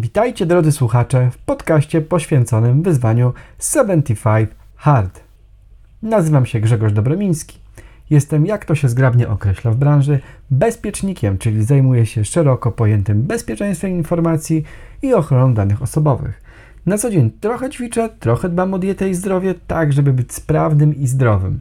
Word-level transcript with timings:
Witajcie 0.00 0.46
drodzy 0.46 0.72
słuchacze 0.72 1.30
w 1.30 1.38
podcaście 1.38 2.00
poświęconym 2.00 2.82
wyzwaniu 2.82 3.32
75 3.58 4.50
Hard. 4.76 5.20
Nazywam 6.02 6.46
się 6.46 6.60
Grzegorz 6.60 6.92
Dobromiński. 6.92 7.58
Jestem, 8.10 8.46
jak 8.46 8.64
to 8.64 8.74
się 8.74 8.88
zgrabnie 8.88 9.28
określa 9.28 9.70
w 9.70 9.76
branży, 9.76 10.20
bezpiecznikiem, 10.50 11.38
czyli 11.38 11.64
zajmuję 11.64 12.06
się 12.06 12.24
szeroko 12.24 12.72
pojętym 12.72 13.22
bezpieczeństwem 13.22 13.90
informacji 13.90 14.64
i 15.02 15.14
ochroną 15.14 15.54
danych 15.54 15.82
osobowych. 15.82 16.42
Na 16.86 16.98
co 16.98 17.10
dzień 17.10 17.30
trochę 17.40 17.70
ćwiczę, 17.70 18.08
trochę 18.20 18.48
dbam 18.48 18.74
o 18.74 18.78
dietę 18.78 19.08
i 19.08 19.14
zdrowie, 19.14 19.54
tak 19.66 19.92
żeby 19.92 20.12
być 20.12 20.32
sprawnym 20.32 20.96
i 20.96 21.06
zdrowym. 21.06 21.60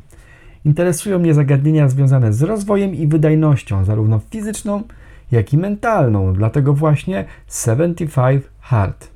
Interesują 0.65 1.19
mnie 1.19 1.33
zagadnienia 1.33 1.89
związane 1.89 2.33
z 2.33 2.41
rozwojem 2.41 2.95
i 2.95 3.07
wydajnością, 3.07 3.85
zarówno 3.85 4.21
fizyczną, 4.31 4.83
jak 5.31 5.53
i 5.53 5.57
mentalną, 5.57 6.33
dlatego 6.33 6.73
właśnie 6.73 7.25
75 7.47 8.43
Hard. 8.59 9.07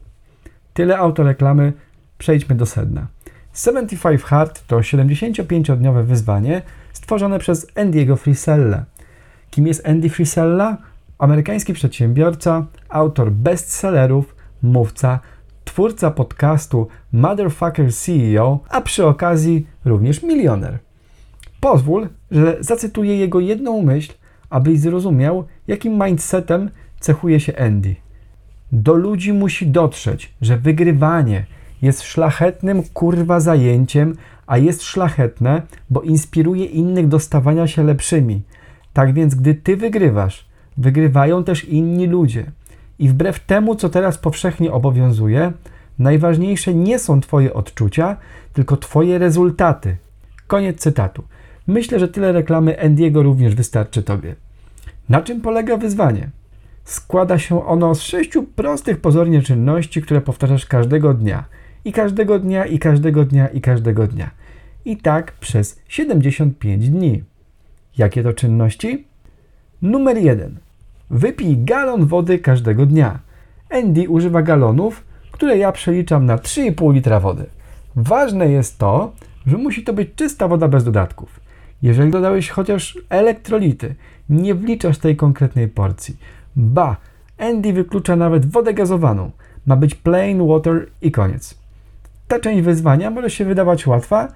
Tyle 0.73 0.97
autoreklamy, 0.97 1.73
przejdźmy 2.17 2.55
do 2.55 2.65
sedna. 2.65 3.07
75 3.53 4.21
Hard 4.21 4.67
to 4.67 4.77
75-dniowe 4.79 6.03
wyzwanie 6.03 6.61
stworzone 6.93 7.39
przez 7.39 7.67
Andy'ego 7.75 8.17
Frisella. 8.17 8.85
Kim 9.51 9.67
jest 9.67 9.87
Andy 9.87 10.09
Frisella? 10.09 10.77
Amerykański 11.17 11.73
przedsiębiorca, 11.73 12.65
autor 12.89 13.31
bestsellerów, 13.31 14.35
mówca, 14.61 15.19
twórca 15.65 16.11
podcastu 16.11 16.87
Motherfucker 17.11 17.93
CEO, 17.93 18.59
a 18.69 18.81
przy 18.81 19.05
okazji 19.05 19.67
również 19.85 20.23
milioner. 20.23 20.79
Pozwól, 21.59 22.07
że 22.31 22.57
zacytuję 22.59 23.17
jego 23.17 23.39
jedną 23.39 23.81
myśl, 23.81 24.13
abyś 24.49 24.79
zrozumiał, 24.79 25.43
jakim 25.67 26.03
mindsetem 26.03 26.69
cechuje 26.99 27.39
się 27.39 27.57
Andy. 27.57 27.95
Do 28.71 28.93
ludzi 28.93 29.33
musi 29.33 29.67
dotrzeć, 29.67 30.33
że 30.41 30.57
wygrywanie 30.57 31.45
jest 31.81 32.03
szlachetnym 32.03 32.83
kurwa 32.83 33.39
zajęciem, 33.39 34.15
a 34.47 34.57
jest 34.57 34.83
szlachetne, 34.83 35.61
bo 35.89 36.01
inspiruje 36.01 36.65
innych 36.65 37.07
do 37.07 37.19
stawania 37.19 37.67
się 37.67 37.83
lepszymi. 37.83 38.41
Tak 38.93 39.13
więc, 39.13 39.35
gdy 39.35 39.55
ty 39.55 39.77
wygrywasz, 39.77 40.45
wygrywają 40.77 41.43
też 41.43 41.65
inni 41.65 42.07
ludzie. 42.07 42.51
I 42.99 43.09
wbrew 43.09 43.39
temu, 43.39 43.75
co 43.75 43.89
teraz 43.89 44.17
powszechnie 44.17 44.71
obowiązuje, 44.71 45.51
najważniejsze 45.99 46.73
nie 46.73 46.99
są 46.99 47.21
Twoje 47.21 47.53
odczucia, 47.53 48.17
tylko 48.53 48.77
Twoje 48.77 49.17
rezultaty. 49.17 49.97
Koniec 50.47 50.77
cytatu. 50.77 51.23
Myślę, 51.67 51.99
że 51.99 52.07
tyle 52.07 52.31
reklamy 52.31 52.81
Andiego 52.81 53.23
również 53.23 53.55
wystarczy 53.55 54.03
Tobie. 54.03 54.35
Na 55.09 55.21
czym 55.21 55.41
polega 55.41 55.77
wyzwanie? 55.77 56.29
Składa 56.83 57.39
się 57.39 57.65
ono 57.65 57.95
z 57.95 58.01
sześciu 58.01 58.43
prostych 58.43 59.01
pozornie 59.01 59.41
czynności, 59.41 60.01
które 60.01 60.21
powtarzasz 60.21 60.65
każdego 60.65 61.13
dnia. 61.13 61.45
I 61.85 61.91
każdego 61.91 62.39
dnia, 62.39 62.65
i 62.65 62.79
każdego 62.79 63.25
dnia, 63.25 63.47
i 63.47 63.61
każdego 63.61 64.07
dnia. 64.07 64.29
I 64.85 64.97
tak 64.97 65.31
przez 65.31 65.81
75 65.87 66.89
dni. 66.89 67.23
Jakie 67.97 68.23
to 68.23 68.33
czynności? 68.33 69.07
Numer 69.81 70.17
1. 70.17 70.57
Wypij 71.09 71.57
galon 71.57 72.05
wody 72.05 72.39
każdego 72.39 72.85
dnia. 72.85 73.19
Andy 73.69 74.09
używa 74.09 74.41
galonów, 74.41 75.03
które 75.31 75.57
ja 75.57 75.71
przeliczam 75.71 76.25
na 76.25 76.37
3,5 76.37 76.93
litra 76.93 77.19
wody. 77.19 77.45
Ważne 77.95 78.51
jest 78.51 78.77
to, 78.77 79.13
że 79.47 79.57
musi 79.57 79.83
to 79.83 79.93
być 79.93 80.09
czysta 80.15 80.47
woda 80.47 80.67
bez 80.67 80.83
dodatków. 80.83 81.38
Jeżeli 81.81 82.11
dodałeś 82.11 82.49
chociaż 82.49 82.97
elektrolity, 83.09 83.95
nie 84.29 84.55
wliczasz 84.55 84.97
tej 84.97 85.15
konkretnej 85.15 85.67
porcji. 85.67 86.17
Ba, 86.55 86.97
Andy 87.37 87.73
wyklucza 87.73 88.15
nawet 88.15 88.51
wodę 88.51 88.73
gazowaną. 88.73 89.31
Ma 89.65 89.75
być 89.75 89.95
plain 89.95 90.47
water 90.47 90.87
i 91.01 91.11
koniec. 91.11 91.57
Ta 92.27 92.39
część 92.39 92.61
wyzwania 92.61 93.09
może 93.09 93.29
się 93.29 93.45
wydawać 93.45 93.87
łatwa, 93.87 94.27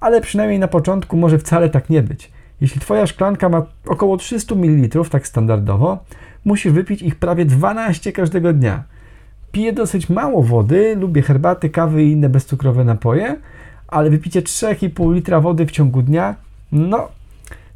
ale 0.00 0.20
przynajmniej 0.20 0.58
na 0.58 0.68
początku 0.68 1.16
może 1.16 1.38
wcale 1.38 1.70
tak 1.70 1.90
nie 1.90 2.02
być. 2.02 2.30
Jeśli 2.60 2.80
Twoja 2.80 3.06
szklanka 3.06 3.48
ma 3.48 3.66
około 3.86 4.16
300 4.16 4.54
ml, 4.54 5.04
tak 5.10 5.26
standardowo, 5.26 5.98
musisz 6.44 6.72
wypić 6.72 7.02
ich 7.02 7.14
prawie 7.14 7.44
12 7.44 8.12
każdego 8.12 8.52
dnia. 8.52 8.82
Piję 9.52 9.72
dosyć 9.72 10.08
mało 10.08 10.42
wody, 10.42 10.96
lubię 10.96 11.22
herbaty, 11.22 11.70
kawy 11.70 12.04
i 12.04 12.12
inne 12.12 12.28
bezcukrowe 12.28 12.84
napoje, 12.84 13.36
ale 13.88 14.10
wypicie 14.10 14.42
3,5 14.42 15.14
litra 15.14 15.40
wody 15.40 15.66
w 15.66 15.70
ciągu 15.70 16.02
dnia, 16.02 16.34
no, 16.72 17.08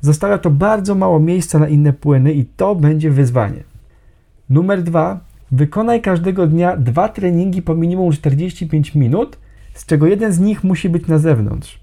zostawia 0.00 0.38
to 0.38 0.50
bardzo 0.50 0.94
mało 0.94 1.20
miejsca 1.20 1.58
na 1.58 1.68
inne 1.68 1.92
płyny 1.92 2.32
i 2.32 2.44
to 2.44 2.74
będzie 2.74 3.10
wyzwanie. 3.10 3.62
Numer 4.50 4.82
dwa. 4.82 5.20
Wykonaj 5.50 6.00
każdego 6.02 6.46
dnia 6.46 6.76
dwa 6.76 7.08
treningi 7.08 7.62
po 7.62 7.74
minimum 7.74 8.12
45 8.12 8.94
minut, 8.94 9.38
z 9.74 9.86
czego 9.86 10.06
jeden 10.06 10.32
z 10.32 10.38
nich 10.38 10.64
musi 10.64 10.88
być 10.88 11.06
na 11.06 11.18
zewnątrz. 11.18 11.78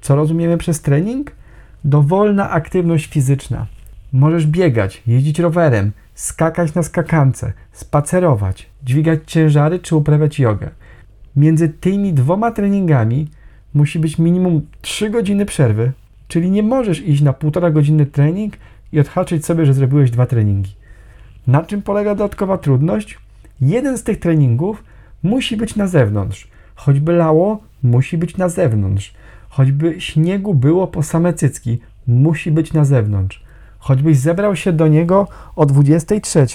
Co 0.00 0.16
rozumiemy 0.16 0.58
przez 0.58 0.82
trening? 0.82 1.32
Dowolna 1.84 2.50
aktywność 2.50 3.06
fizyczna. 3.06 3.66
Możesz 4.12 4.46
biegać, 4.46 5.02
jeździć 5.06 5.38
rowerem, 5.38 5.92
skakać 6.14 6.74
na 6.74 6.82
skakance, 6.82 7.52
spacerować, 7.72 8.70
dźwigać 8.84 9.20
ciężary 9.26 9.78
czy 9.78 9.96
uprawiać 9.96 10.38
jogę. 10.38 10.70
Między 11.36 11.68
tymi 11.68 12.12
dwoma 12.12 12.50
treningami 12.50 13.28
musi 13.74 13.98
być 13.98 14.18
minimum 14.18 14.66
3 14.80 15.10
godziny 15.10 15.46
przerwy, 15.46 15.92
czyli 16.30 16.50
nie 16.50 16.62
możesz 16.62 17.00
iść 17.00 17.22
na 17.22 17.32
półtora 17.32 17.70
godziny 17.70 18.06
trening 18.06 18.54
i 18.92 19.00
odhaczyć 19.00 19.46
sobie, 19.46 19.66
że 19.66 19.74
zrobiłeś 19.74 20.10
dwa 20.10 20.26
treningi. 20.26 20.74
Na 21.46 21.62
czym 21.62 21.82
polega 21.82 22.14
dodatkowa 22.14 22.58
trudność? 22.58 23.18
Jeden 23.60 23.98
z 23.98 24.02
tych 24.02 24.18
treningów 24.18 24.84
musi 25.22 25.56
być 25.56 25.76
na 25.76 25.86
zewnątrz. 25.86 26.48
Choćby 26.74 27.12
lało, 27.12 27.60
musi 27.82 28.18
być 28.18 28.36
na 28.36 28.48
zewnątrz. 28.48 29.14
Choćby 29.48 30.00
śniegu 30.00 30.54
było 30.54 30.86
po 30.86 31.02
same 31.02 31.34
cycki, 31.34 31.78
musi 32.06 32.50
być 32.50 32.72
na 32.72 32.84
zewnątrz. 32.84 33.44
Choćbyś 33.78 34.18
zebrał 34.18 34.56
się 34.56 34.72
do 34.72 34.88
niego 34.88 35.28
o 35.56 35.66
23, 35.66 36.46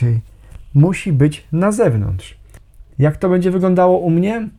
musi 0.74 1.14
być 1.14 1.46
na 1.52 1.72
zewnątrz. 1.72 2.38
Jak 3.00 3.18
to 3.18 3.30
będzie 3.30 3.52
wyglądało 3.52 3.97
u 3.97 4.09
mnie? 4.09 4.50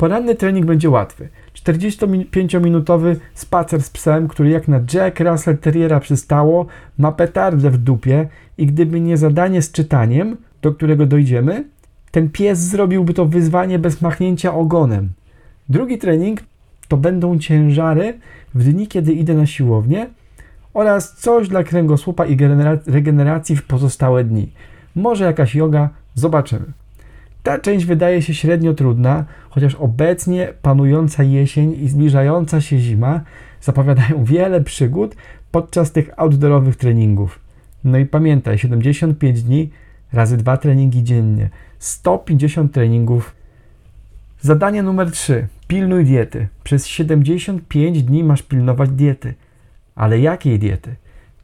Poranny 0.00 0.34
trening 0.34 0.66
będzie 0.66 0.90
łatwy. 0.90 1.28
45-minutowy 1.54 3.16
spacer 3.34 3.82
z 3.82 3.90
psem, 3.90 4.28
który 4.28 4.50
jak 4.50 4.68
na 4.68 4.80
Jack 4.94 5.20
Russell 5.20 5.58
Terriera 5.58 6.00
przystało, 6.00 6.66
ma 6.98 7.12
petardę 7.12 7.70
w 7.70 7.78
dupie 7.78 8.28
i 8.58 8.66
gdyby 8.66 9.00
nie 9.00 9.16
zadanie 9.16 9.62
z 9.62 9.72
czytaniem, 9.72 10.36
do 10.62 10.72
którego 10.72 11.06
dojdziemy, 11.06 11.64
ten 12.10 12.30
pies 12.30 12.58
zrobiłby 12.58 13.14
to 13.14 13.26
wyzwanie 13.26 13.78
bez 13.78 14.02
machnięcia 14.02 14.54
ogonem. 14.54 15.08
Drugi 15.68 15.98
trening 15.98 16.40
to 16.88 16.96
będą 16.96 17.38
ciężary 17.38 18.18
w 18.54 18.64
dni, 18.64 18.86
kiedy 18.86 19.12
idę 19.12 19.34
na 19.34 19.46
siłownię 19.46 20.06
oraz 20.74 21.16
coś 21.16 21.48
dla 21.48 21.64
kręgosłupa 21.64 22.26
i 22.26 22.38
regeneracji 22.86 23.56
w 23.56 23.66
pozostałe 23.66 24.24
dni. 24.24 24.52
Może 24.96 25.24
jakaś 25.24 25.54
yoga, 25.54 25.88
zobaczymy. 26.14 26.79
Ta 27.42 27.58
część 27.58 27.86
wydaje 27.86 28.22
się 28.22 28.34
średnio 28.34 28.74
trudna, 28.74 29.24
chociaż 29.50 29.74
obecnie 29.74 30.52
panująca 30.62 31.22
jesień 31.22 31.76
i 31.82 31.88
zbliżająca 31.88 32.60
się 32.60 32.78
zima 32.78 33.20
zapowiadają 33.60 34.24
wiele 34.24 34.60
przygód 34.60 35.16
podczas 35.50 35.92
tych 35.92 36.10
outdoorowych 36.16 36.76
treningów. 36.76 37.40
No 37.84 37.98
i 37.98 38.06
pamiętaj, 38.06 38.58
75 38.58 39.42
dni 39.42 39.70
razy 40.12 40.36
dwa 40.36 40.56
treningi 40.56 41.02
dziennie, 41.02 41.48
150 41.78 42.72
treningów. 42.72 43.34
Zadanie 44.40 44.82
numer 44.82 45.10
3. 45.10 45.46
Pilnuj 45.68 46.04
diety. 46.04 46.48
Przez 46.64 46.86
75 46.86 48.02
dni 48.02 48.24
masz 48.24 48.42
pilnować 48.42 48.90
diety. 48.90 49.34
Ale 49.94 50.20
jakiej 50.20 50.58
diety? 50.58 50.94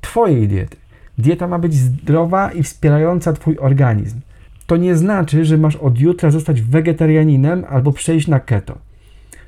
Twojej 0.01 0.49
diety. 0.49 0.77
Dieta 1.19 1.49
ma 1.49 1.59
być 1.59 1.75
zdrowa 1.75 2.53
i 2.53 2.63
wspierająca 2.63 3.33
Twój 3.33 3.59
organizm. 3.59 4.21
To 4.67 4.77
nie 4.77 4.97
znaczy, 4.97 5.45
że 5.45 5.59
masz 5.59 5.77
od 5.77 5.99
jutra 5.99 6.31
zostać 6.31 6.63
wegetarianinem 6.63 7.65
albo 7.69 7.93
przejść 7.93 8.29
na 8.29 8.41
keto. 8.41 8.79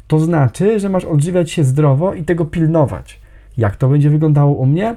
To 0.06 0.20
znaczy, 0.20 0.80
że 0.80 0.88
masz 0.88 1.04
odżywiać 1.04 1.50
się 1.50 1.64
zdrowo 1.64 2.14
i 2.14 2.22
tego 2.22 2.44
pilnować. 2.44 3.20
Jak 3.58 3.76
to 3.76 3.88
będzie 3.88 4.10
wyglądało 4.10 4.54
u 4.54 4.66
mnie? 4.66 4.94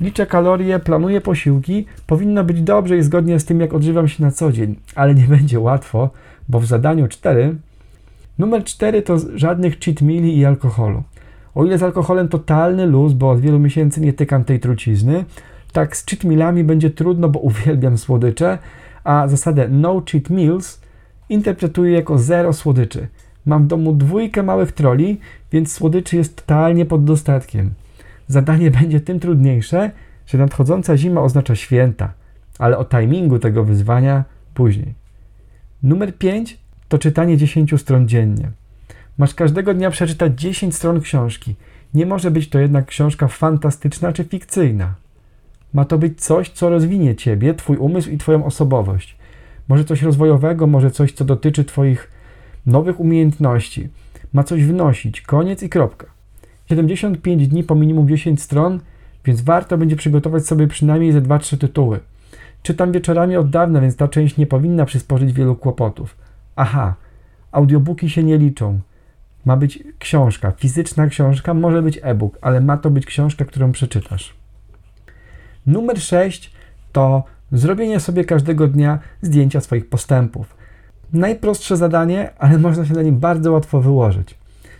Liczę 0.00 0.26
kalorie, 0.26 0.78
planuję 0.78 1.20
posiłki, 1.20 1.86
powinno 2.06 2.44
być 2.44 2.62
dobrze 2.62 2.98
i 2.98 3.02
zgodnie 3.02 3.40
z 3.40 3.44
tym, 3.44 3.60
jak 3.60 3.74
odżywam 3.74 4.08
się 4.08 4.22
na 4.22 4.30
co 4.30 4.52
dzień, 4.52 4.76
ale 4.94 5.14
nie 5.14 5.24
będzie 5.36 5.60
łatwo, 5.60 6.10
bo 6.48 6.60
w 6.60 6.66
zadaniu 6.66 7.08
4 7.08 7.56
numer 8.38 8.64
4 8.64 9.02
to 9.02 9.16
żadnych 9.34 9.78
cheat 9.78 10.02
meali 10.02 10.38
i 10.38 10.44
alkoholu. 10.44 11.02
O 11.54 11.64
ile 11.64 11.78
z 11.78 11.82
alkoholem 11.82 12.28
totalny 12.28 12.86
luz, 12.86 13.12
bo 13.12 13.30
od 13.30 13.40
wielu 13.40 13.58
miesięcy 13.58 14.00
nie 14.00 14.12
tykam 14.12 14.44
tej 14.44 14.60
trucizny, 14.60 15.24
tak 15.72 15.96
z 15.96 16.06
cheat 16.06 16.24
mealami 16.24 16.64
będzie 16.64 16.90
trudno, 16.90 17.28
bo 17.28 17.40
uwielbiam 17.50 17.98
słodycze, 17.98 18.58
a 19.08 19.28
zasadę 19.28 19.68
no 19.68 20.02
cheat 20.10 20.30
meals 20.30 20.80
interpretuję 21.28 21.92
jako 21.92 22.18
zero 22.18 22.52
słodyczy. 22.52 23.08
Mam 23.46 23.64
w 23.64 23.66
domu 23.66 23.92
dwójkę 23.92 24.42
małych 24.42 24.72
troli, 24.72 25.20
więc 25.52 25.72
słodyczy 25.72 26.16
jest 26.16 26.36
totalnie 26.36 26.86
pod 26.86 27.04
dostatkiem. 27.04 27.70
Zadanie 28.26 28.70
będzie 28.80 29.00
tym 29.00 29.20
trudniejsze, 29.20 29.90
że 30.26 30.38
nadchodząca 30.38 30.96
zima 30.96 31.20
oznacza 31.20 31.54
święta, 31.54 32.12
ale 32.58 32.78
o 32.78 32.84
timingu 32.84 33.38
tego 33.38 33.64
wyzwania 33.64 34.24
później. 34.54 34.94
Numer 35.82 36.18
5 36.18 36.58
to 36.88 36.98
czytanie 36.98 37.36
10 37.36 37.80
stron 37.80 38.08
dziennie. 38.08 38.50
Masz 39.18 39.34
każdego 39.34 39.74
dnia 39.74 39.90
przeczytać 39.90 40.40
10 40.40 40.74
stron 40.74 41.00
książki. 41.00 41.54
Nie 41.94 42.06
może 42.06 42.30
być 42.30 42.48
to 42.48 42.58
jednak 42.58 42.86
książka 42.86 43.28
fantastyczna 43.28 44.12
czy 44.12 44.24
fikcyjna. 44.24 44.94
Ma 45.74 45.84
to 45.84 45.98
być 45.98 46.20
coś, 46.20 46.50
co 46.50 46.70
rozwinie 46.70 47.16
ciebie, 47.16 47.54
twój 47.54 47.76
umysł 47.76 48.10
i 48.10 48.18
twoją 48.18 48.44
osobowość. 48.44 49.16
Może 49.68 49.84
coś 49.84 50.02
rozwojowego, 50.02 50.66
może 50.66 50.90
coś, 50.90 51.12
co 51.12 51.24
dotyczy 51.24 51.64
twoich 51.64 52.10
nowych 52.66 53.00
umiejętności. 53.00 53.88
Ma 54.32 54.44
coś 54.44 54.64
wnosić. 54.64 55.20
Koniec 55.20 55.62
i 55.62 55.68
kropka. 55.68 56.06
75 56.66 57.48
dni 57.48 57.64
po 57.64 57.74
minimum 57.74 58.08
10 58.08 58.42
stron, 58.42 58.80
więc 59.24 59.40
warto 59.40 59.78
będzie 59.78 59.96
przygotować 59.96 60.46
sobie 60.46 60.66
przynajmniej 60.66 61.12
ze 61.12 61.22
2-3 61.22 61.58
tytuły. 61.58 62.00
Czytam 62.62 62.92
wieczorami 62.92 63.36
od 63.36 63.50
dawna, 63.50 63.80
więc 63.80 63.96
ta 63.96 64.08
część 64.08 64.36
nie 64.36 64.46
powinna 64.46 64.84
przysporzyć 64.84 65.32
wielu 65.32 65.56
kłopotów. 65.56 66.16
Aha, 66.56 66.94
audiobooki 67.52 68.10
się 68.10 68.22
nie 68.22 68.38
liczą. 68.38 68.80
Ma 69.44 69.56
być 69.56 69.82
książka, 69.98 70.50
fizyczna 70.50 71.06
książka, 71.06 71.54
może 71.54 71.82
być 71.82 71.98
e-book, 72.02 72.38
ale 72.40 72.60
ma 72.60 72.76
to 72.76 72.90
być 72.90 73.06
książka, 73.06 73.44
którą 73.44 73.72
przeczytasz. 73.72 74.34
Numer 75.68 76.00
6 76.00 76.52
to 76.92 77.22
zrobienie 77.52 78.00
sobie 78.00 78.24
każdego 78.24 78.68
dnia 78.68 78.98
zdjęcia 79.22 79.60
swoich 79.60 79.88
postępów. 79.88 80.56
Najprostsze 81.12 81.76
zadanie, 81.76 82.30
ale 82.38 82.58
można 82.58 82.86
się 82.86 82.94
na 82.94 83.02
nim 83.02 83.18
bardzo 83.18 83.52
łatwo 83.52 83.80
wyłożyć. 83.80 84.34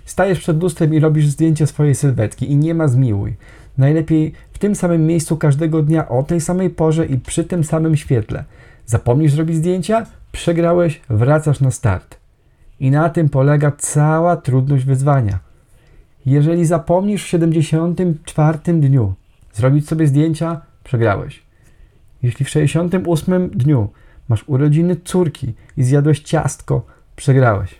Stajesz 0.04 0.38
przed 0.38 0.62
lustrem 0.62 0.94
i 0.94 1.00
robisz 1.00 1.26
zdjęcie 1.26 1.66
swojej 1.66 1.94
sylwetki 1.94 2.52
i 2.52 2.56
nie 2.56 2.74
ma 2.74 2.88
zmiłuj. 2.88 3.36
Najlepiej 3.78 4.32
w 4.52 4.58
tym 4.58 4.74
samym 4.74 5.06
miejscu 5.06 5.36
każdego 5.36 5.82
dnia 5.82 6.08
o 6.08 6.22
tej 6.22 6.40
samej 6.40 6.70
porze 6.70 7.06
i 7.06 7.18
przy 7.18 7.44
tym 7.44 7.64
samym 7.64 7.96
świetle. 7.96 8.44
Zapomnisz 8.86 9.32
zrobić 9.32 9.56
zdjęcia? 9.56 10.06
Przegrałeś, 10.32 11.00
wracasz 11.10 11.60
na 11.60 11.70
start. 11.70 12.16
I 12.80 12.90
na 12.90 13.08
tym 13.08 13.28
polega 13.28 13.72
cała 13.78 14.36
trudność 14.36 14.84
wyzwania. 14.84 15.38
Jeżeli 16.26 16.66
zapomnisz 16.66 17.24
w 17.24 17.28
74 17.28 18.58
dniu 18.58 19.14
zrobić 19.52 19.88
sobie 19.88 20.06
zdjęcia, 20.06 20.67
przegrałeś. 20.88 21.42
Jeśli 22.22 22.44
w 22.44 22.48
68 22.48 23.50
dniu 23.50 23.88
masz 24.28 24.44
urodziny 24.46 24.96
córki 25.04 25.54
i 25.76 25.84
zjadłeś 25.84 26.20
ciastko, 26.20 26.86
przegrałeś. 27.16 27.74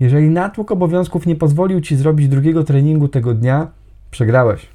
Jeżeli 0.00 0.30
natłok 0.30 0.70
obowiązków 0.72 1.26
nie 1.26 1.36
pozwolił 1.36 1.80
ci 1.80 1.96
zrobić 1.96 2.28
drugiego 2.28 2.64
treningu 2.64 3.08
tego 3.08 3.34
dnia, 3.34 3.66
przegrałeś. 4.10 4.66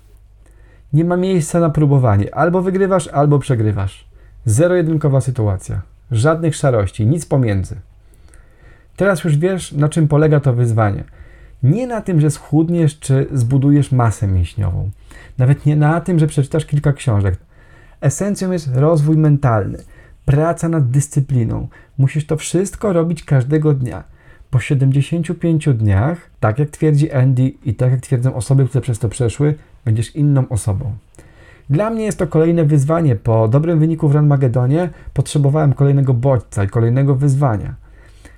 Nie 0.94 1.06
ma 1.06 1.18
miejsca 1.18 1.60
na 1.60 1.70
próbowanie. 1.70 2.36
Albo 2.36 2.62
wygrywasz, 2.62 3.08
albo 3.08 3.40
przegrywasz. 3.40 4.08
Zero-jedynkowa 4.46 5.22
sytuacja. 5.22 5.82
Żadnych 6.12 6.56
szarości, 6.56 7.06
nic 7.06 7.26
pomiędzy. 7.26 7.76
Teraz 8.96 9.24
już 9.24 9.38
wiesz, 9.38 9.72
na 9.72 9.90
czym 9.90 10.08
polega 10.08 10.40
to 10.40 10.54
wyzwanie. 10.54 11.04
Nie 11.64 11.88
na 11.88 12.02
tym, 12.02 12.22
że 12.22 12.32
schudniesz 12.32 13.00
czy 13.00 13.28
zbudujesz 13.32 13.92
masę 13.92 14.28
mięśniową. 14.28 14.90
Nawet 15.38 15.66
nie 15.66 15.76
na 15.76 16.02
tym, 16.02 16.20
że 16.20 16.28
przeczytasz 16.28 16.66
kilka 16.66 16.94
książek. 16.94 17.47
Esencją 18.02 18.52
jest 18.52 18.70
rozwój 18.76 19.18
mentalny, 19.18 19.78
praca 20.26 20.70
nad 20.70 20.90
dyscypliną. 20.90 21.68
Musisz 21.98 22.26
to 22.26 22.38
wszystko 22.38 22.94
robić 22.94 23.24
każdego 23.24 23.74
dnia. 23.74 24.04
Po 24.50 24.60
75 24.60 25.70
dniach, 25.74 26.30
tak 26.40 26.60
jak 26.60 26.70
twierdzi 26.70 27.12
Andy 27.12 27.54
i 27.66 27.74
tak 27.74 27.92
jak 27.92 28.02
twierdzą 28.02 28.36
osoby, 28.36 28.68
które 28.68 28.82
przez 28.82 29.00
to 29.00 29.10
przeszły, 29.10 29.56
będziesz 29.86 30.16
inną 30.16 30.50
osobą. 30.50 30.92
Dla 31.70 31.90
mnie 31.90 32.06
jest 32.06 32.20
to 32.20 32.28
kolejne 32.28 32.66
wyzwanie. 32.66 33.16
Po 33.16 33.48
dobrym 33.48 33.80
wyniku 33.80 34.10
w 34.10 34.16
Ranmagedonie 34.16 34.90
potrzebowałem 35.14 35.74
kolejnego 35.74 36.14
bodźca 36.14 36.64
i 36.64 36.68
kolejnego 36.68 37.16
wyzwania. 37.16 37.76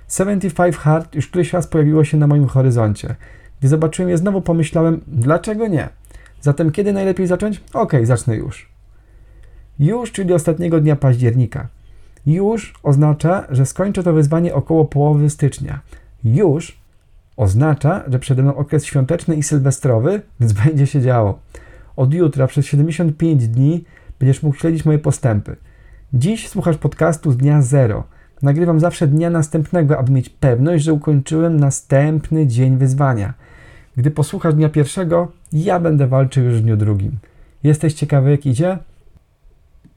75 0.08 0.76
Hard 0.76 1.14
już 1.14 1.28
któryś 1.28 1.52
raz 1.52 1.66
pojawiło 1.66 2.04
się 2.04 2.16
na 2.16 2.26
moim 2.26 2.46
horyzoncie. 2.46 3.14
Gdy 3.60 3.68
zobaczyłem 3.68 4.10
je, 4.10 4.18
znowu 4.18 4.42
pomyślałem, 4.42 5.00
dlaczego 5.06 5.66
nie? 5.66 5.88
Zatem 6.40 6.72
kiedy 6.72 6.92
najlepiej 6.92 7.26
zacząć? 7.26 7.60
Ok, 7.74 7.92
zacznę 8.02 8.36
już. 8.36 8.69
Już, 9.80 10.12
czyli 10.12 10.32
ostatniego 10.32 10.80
dnia 10.80 10.96
października. 10.96 11.68
Już 12.26 12.74
oznacza, 12.82 13.46
że 13.50 13.66
skończę 13.66 14.02
to 14.02 14.12
wyzwanie 14.12 14.54
około 14.54 14.84
połowy 14.84 15.30
stycznia. 15.30 15.80
Już 16.24 16.78
oznacza, 17.36 18.04
że 18.08 18.18
przede 18.18 18.42
mną 18.42 18.56
okres 18.56 18.84
świąteczny 18.84 19.36
i 19.36 19.42
sylwestrowy, 19.42 20.22
więc 20.40 20.52
będzie 20.64 20.86
się 20.86 21.00
działo. 21.00 21.38
Od 21.96 22.14
jutra 22.14 22.46
przez 22.46 22.66
75 22.66 23.48
dni 23.48 23.84
będziesz 24.18 24.42
mógł 24.42 24.56
śledzić 24.56 24.84
moje 24.84 24.98
postępy. 24.98 25.56
Dziś 26.12 26.48
słuchasz 26.48 26.76
podcastu 26.76 27.32
z 27.32 27.36
dnia 27.36 27.62
zero. 27.62 28.04
Nagrywam 28.42 28.80
zawsze 28.80 29.06
dnia 29.06 29.30
następnego, 29.30 29.98
aby 29.98 30.12
mieć 30.12 30.28
pewność, 30.28 30.84
że 30.84 30.92
ukończyłem 30.92 31.60
następny 31.60 32.46
dzień 32.46 32.76
wyzwania. 32.76 33.34
Gdy 33.96 34.10
posłuchasz 34.10 34.54
dnia 34.54 34.68
pierwszego, 34.68 35.32
ja 35.52 35.80
będę 35.80 36.06
walczył 36.06 36.44
już 36.44 36.54
w 36.54 36.62
dniu 36.62 36.76
drugim. 36.76 37.12
Jesteś 37.62 37.94
ciekawy, 37.94 38.30
jak 38.30 38.46
idzie? 38.46 38.78